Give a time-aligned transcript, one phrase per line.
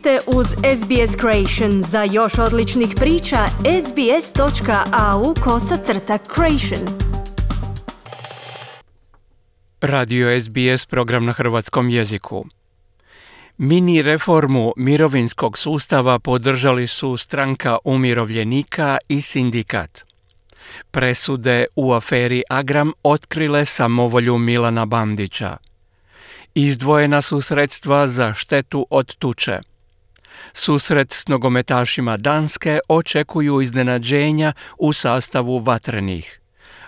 [0.00, 1.82] ste uz SBS Creation.
[1.82, 3.46] Za još odličnih priča,
[3.86, 6.98] sbs.au kosacrta creation.
[9.80, 12.44] Radio SBS program na hrvatskom jeziku.
[13.58, 20.04] Mini reformu mirovinskog sustava podržali su stranka umirovljenika i sindikat.
[20.90, 25.56] Presude u aferi Agram otkrile samovolju Milana Bandića.
[26.54, 29.60] Izdvojena su sredstva za štetu od tuče.
[30.52, 36.40] Susret s nogometašima Danske očekuju iznenađenja u sastavu vatrenih,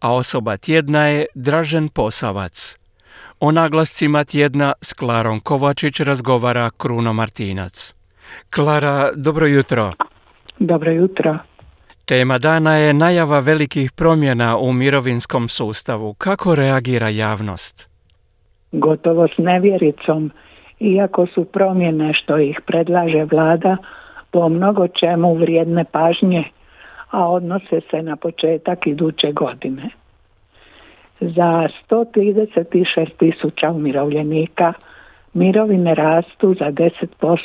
[0.00, 2.76] a osoba tjedna je Dražen Posavac.
[3.40, 7.94] O naglascima tjedna s Klarom Kovačić razgovara Kruno Martinac.
[8.54, 9.92] Klara, dobro jutro.
[10.58, 11.38] Dobro jutro.
[12.04, 16.14] Tema dana je najava velikih promjena u mirovinskom sustavu.
[16.14, 17.88] Kako reagira javnost?
[18.72, 20.30] Gotovo s nevjericom,
[20.80, 23.76] iako su promjene što ih predlaže vlada
[24.30, 26.44] po mnogo čemu vrijedne pažnje,
[27.10, 29.90] a odnose se na početak iduće godine.
[31.20, 34.72] Za 136 tisuća umirovljenika
[35.34, 37.38] mirovine rastu za 10%,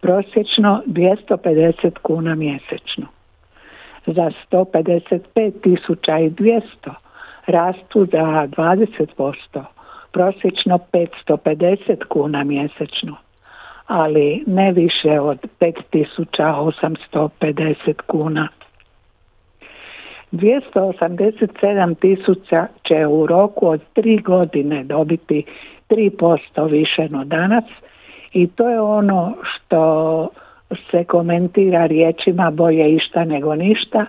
[0.00, 3.06] prosječno 250 kuna mjesečno.
[4.06, 6.62] Za 155 tisuća i 200
[7.46, 9.64] rastu za 20%,
[10.12, 13.16] prosječno 550 kuna mjesečno,
[13.86, 18.48] ali ne više od 5850 kuna.
[20.32, 25.44] 287 tisuća će u roku od tri godine dobiti
[25.88, 27.64] 3% više no danas
[28.32, 30.28] i to je ono što
[30.90, 34.06] se komentira riječima bolje išta nego ništa,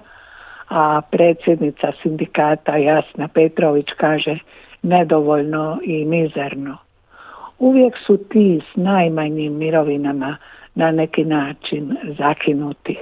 [0.70, 4.38] a predsjednica sindikata Jasna Petrović kaže
[4.84, 6.78] nedovoljno i mizerno.
[7.60, 10.38] Uvijek su ti s najmanjim mirovinama
[10.76, 12.98] na neki način zakinuti.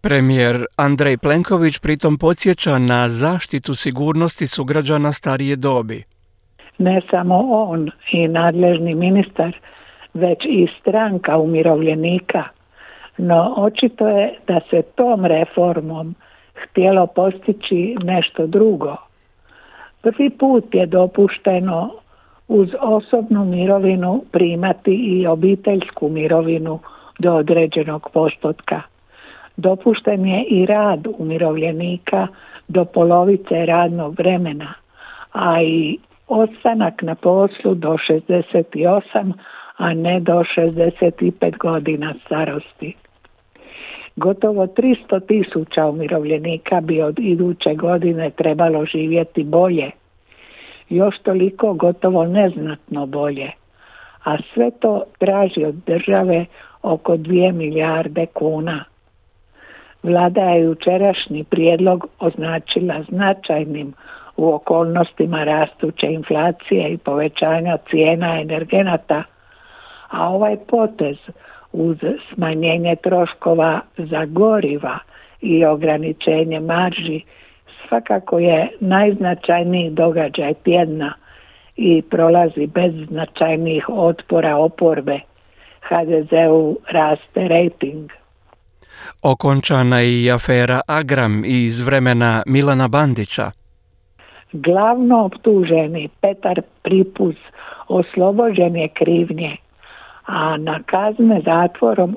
[0.00, 6.04] Premijer Andrej Plenković pritom podsjeća na zaštitu sigurnosti sugrađana starije dobi.
[6.78, 9.56] Ne samo on i nadležni ministar,
[10.14, 12.44] već i stranka umirovljenika,
[13.18, 16.14] no očito je da se tom reformom
[16.54, 18.96] htjelo postići nešto drugo–
[20.02, 21.90] Prvi put je dopušteno
[22.48, 26.78] uz osobnu mirovinu primati i obiteljsku mirovinu
[27.18, 28.82] do određenog postotka.
[29.56, 32.26] Dopušten je i rad umirovljenika
[32.68, 34.74] do polovice radnog vremena,
[35.32, 35.98] a i
[36.28, 39.32] ostanak na poslu do 68,
[39.76, 42.94] a ne do 65 godina starosti.
[44.16, 49.90] Gotovo 300 tisuća umirovljenika bi od iduće godine trebalo živjeti bolje.
[50.88, 53.50] Još toliko gotovo neznatno bolje.
[54.24, 56.46] A sve to traži od države
[56.82, 58.84] oko 2 milijarde kuna.
[60.02, 63.94] Vlada je jučerašnji prijedlog označila značajnim
[64.36, 69.22] u okolnostima rastuće inflacije i povećanja cijena energenata,
[70.08, 71.16] a ovaj potez
[71.72, 71.98] uz
[72.34, 74.98] smanjenje troškova za goriva
[75.40, 77.22] i ograničenje marži
[77.88, 81.14] svakako je najznačajniji događaj tjedna
[81.76, 85.20] i prolazi bez značajnijih otpora oporbe.
[85.80, 88.10] HDZ-u raste rating.
[89.22, 93.50] Okončana je i afera Agram iz vremena Milana Bandića.
[94.52, 97.34] Glavno optuženi Petar Pripuz
[97.88, 99.56] oslobođen je krivnje
[100.26, 102.16] a na kazne zatvorom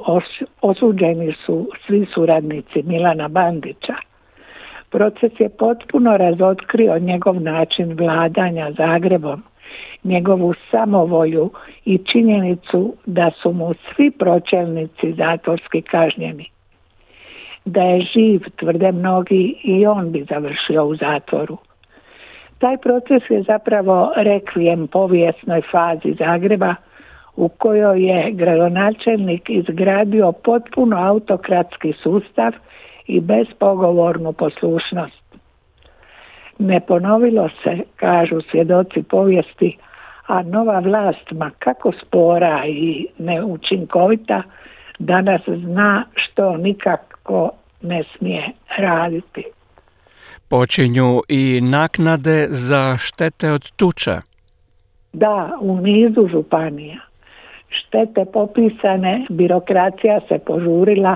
[0.62, 3.96] osuđeni su svi suradnici Milana Bandića.
[4.90, 9.44] Proces je potpuno razotkrio njegov način vladanja Zagrebom,
[10.04, 11.50] njegovu samovolju
[11.86, 16.50] i činjenicu da su mu svi pročelnici zatvorski kažnjeni.
[17.66, 21.58] Da je živ, tvrde mnogi, i on bi završio u zatvoru.
[22.58, 26.76] Taj proces je zapravo rekvijem povijesnoj fazi Zagreba,
[27.35, 32.52] u kojoj je gradonačelnik izgradio potpuno autokratski sustav
[33.08, 35.26] i bespogovornu poslušnost.
[36.59, 39.78] Ne ponovilo se, kažu svjedoci povijesti,
[40.28, 44.43] a nova vlast, ma kako spora i neučinkovita,
[44.99, 49.43] danas zna što nikako ne smije raditi.
[50.49, 54.22] Počinju i naknade za štete od tuča.
[55.14, 56.99] Da, u nizu županija
[57.80, 61.16] štete popisane, birokracija se požurila,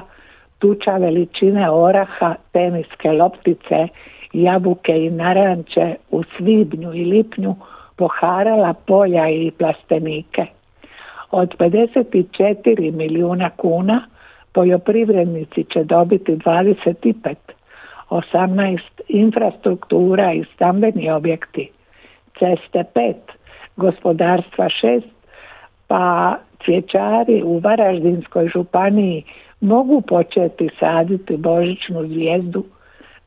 [0.60, 3.88] tuča veličine oraha, teniske loptice,
[4.34, 7.56] jabuke i naranče u svibnju i lipnju
[7.96, 10.46] poharala polja i plastenike.
[11.32, 14.02] Od 54 milijuna kuna
[14.54, 17.36] poljoprivrednici će dobiti 25,
[18.10, 21.70] 18 infrastruktura i stambeni objekti,
[22.40, 23.14] ceste 5,
[23.76, 25.02] gospodarstva 6,
[25.88, 26.36] pa
[26.66, 29.24] cvjećari u Varaždinskoj županiji
[29.62, 32.64] mogu početi saditi božićnu zvijezdu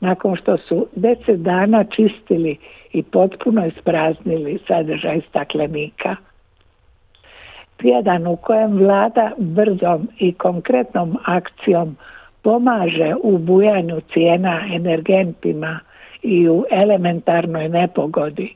[0.01, 2.57] nakon što su deset dana čistili
[2.93, 6.17] i potpuno ispraznili sadržaj staklenika.
[7.77, 11.97] Tjedan u kojem vlada brzom i konkretnom akcijom
[12.43, 15.81] pomaže u bujanju cijena energentima
[16.23, 18.55] i u elementarnoj nepogodi.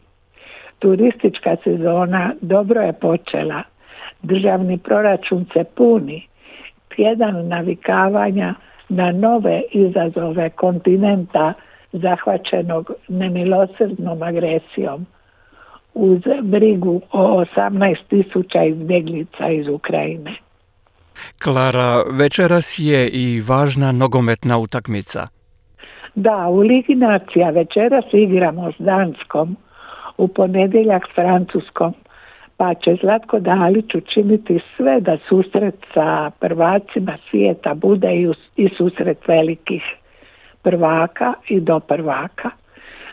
[0.79, 3.63] Turistička sezona dobro je počela,
[4.23, 6.27] državni proračun se puni,
[6.97, 8.55] tjedan navikavanja
[8.89, 11.53] na nove izazove kontinenta
[11.93, 15.07] zahvaćenog nemilosrdnom agresijom
[15.95, 20.37] uz brigu o 18 tisuća izbjeglica iz Ukrajine.
[21.43, 25.29] Klara, večeras je i važna nogometna utakmica.
[26.15, 29.57] Da, u Ligi nacija večeras igramo s Danskom,
[30.19, 31.95] u ponedjeljak s Francuskom,
[32.57, 39.83] pa će Zlatko Dalić učiniti sve da susret sa prvacima svijeta bude i susret velikih
[40.63, 42.51] prvaka i do prvaka.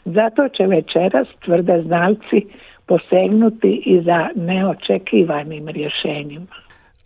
[0.05, 2.45] Zato će večeras tvrde znalci
[2.85, 6.55] posegnuti i za neočekivanim rješenjima.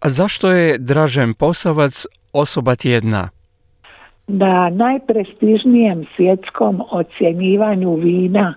[0.01, 3.29] A zašto je Dražen Posavac osoba tjedna?
[4.27, 8.53] Na najprestižnijem svjetskom ocjenjivanju vina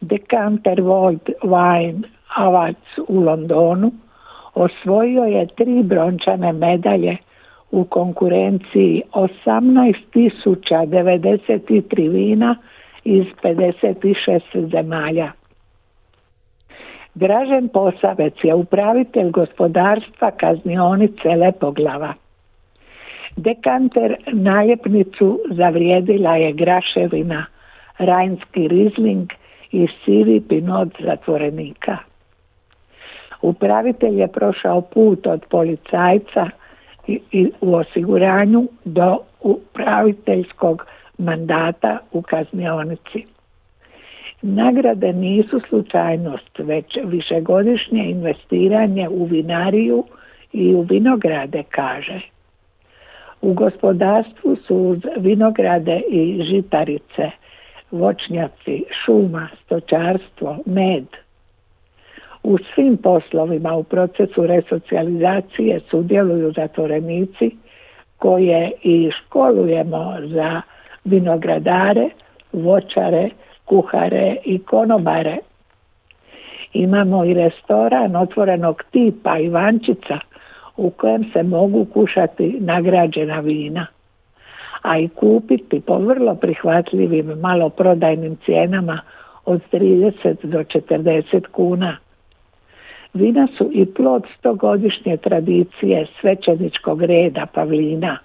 [0.00, 2.02] Decanter World Wine
[2.36, 3.92] Awards u Londonu
[4.54, 7.16] osvojio je tri brončane medalje
[7.70, 12.56] u konkurenciji 18.093 vina
[13.04, 15.32] iz 56 zemalja.
[17.14, 22.14] Dražen Posavec je upravitelj gospodarstva kaznionice Lepoglava.
[23.36, 27.46] Dekanter naljepnicu zavrijedila je graševina,
[27.98, 29.30] rajnski rizling
[29.72, 31.96] i sivi pinot zatvorenika.
[33.44, 36.48] Upravitelj je prošao put od policajca
[37.06, 40.86] i, u osiguranju do upraviteljskog
[41.18, 43.24] mandata u kaznionici.
[44.42, 50.04] Nagrade nisu slučajnost, već višegodišnje investiranje u vinariju
[50.52, 52.20] i u vinograde, kaže.
[53.42, 57.30] U gospodarstvu su uz vinograde i žitarice,
[57.90, 61.23] voćnjaci, šuma, stočarstvo, med.
[62.44, 67.50] U svim poslovima u procesu resocijalizacije sudjeluju zatvorenici
[68.18, 70.62] koje i školujemo za
[71.04, 72.08] vinogradare,
[72.52, 73.30] voćare,
[73.64, 75.36] kuhare i konobare.
[76.72, 80.18] Imamo i restoran otvorenog tipa Ivančica
[80.76, 83.86] u kojem se mogu kušati nagrađena vina,
[84.82, 89.00] a i kupiti po vrlo prihvatljivim maloprodajnim cijenama
[89.44, 91.96] od 30 do 40 kuna.
[93.14, 98.18] Vina su i plod stogodišnje tradicije svećeničkog reda Pavlina.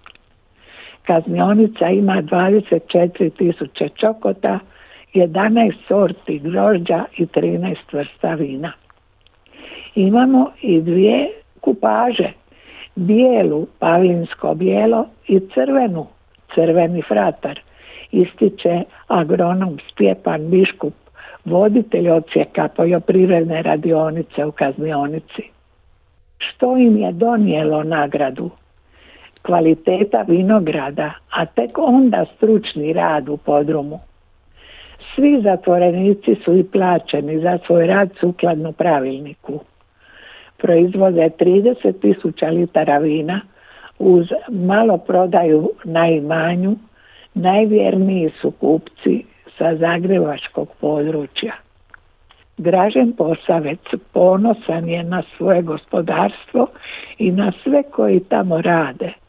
[1.03, 4.59] Kaznionica ima 24 tisuće čokota,
[5.13, 8.71] 11 sorti grožđa i 13 vrsta vina.
[9.95, 11.29] Imamo i dvije
[11.61, 12.31] kupaže,
[12.95, 16.07] bijelu pavlinsko bijelo i crvenu
[16.55, 17.59] crveni fratar,
[18.11, 20.93] ističe agronom Stjepan Biškup,
[21.49, 25.43] voditelj ocijeka poljoprivredne radionice u kaznionici.
[26.37, 28.49] Što im je donijelo nagradu?
[29.41, 33.99] Kvaliteta vinograda, a tek onda stručni rad u podrumu.
[35.15, 39.59] Svi zatvorenici su i plaćeni za svoj rad sukladno pravilniku.
[40.57, 43.41] Proizvode 30 tisuća litara vina
[43.99, 46.75] uz malo prodaju na imanju,
[47.33, 49.23] najvjerniji su kupci
[49.59, 51.53] sa zagrevačkog područja.
[52.57, 53.79] Dražen Posavec
[54.13, 56.67] ponosan je na svoje gospodarstvo
[57.17, 59.13] i na sve koji tamo rade–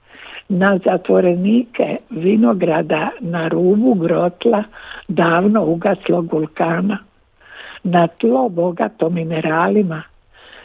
[0.51, 4.65] na zatvorenike vinograda na rubu grotla
[5.09, 6.99] davno ugaslog vulkana,
[7.85, 10.03] na tlo bogato mineralima,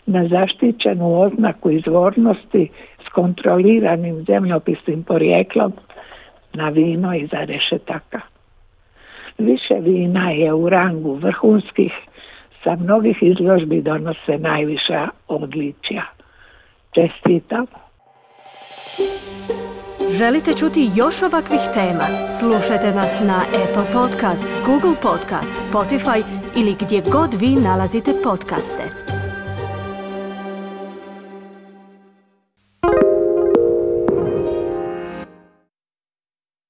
[0.06, 2.70] na zaštićenu oznaku izvornosti
[3.06, 5.74] s kontroliranim zemljopisnim porijeklom,
[6.54, 8.22] na vino iza rešetaka.
[9.38, 11.92] Više vina je u rangu vrhunskih,
[12.64, 16.04] sa mnogih izložbi donose najviša odličja.
[16.92, 17.66] Čestitam!
[20.18, 22.08] Želite čuti još ovakvih tema?
[22.40, 26.24] Slušajte nas na Apple Podcast, Google Podcast, Spotify
[26.58, 29.05] ili gdje god vi nalazite podcaste.